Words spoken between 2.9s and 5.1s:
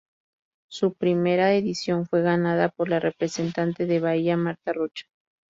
representante de Bahía, Martha Rocha.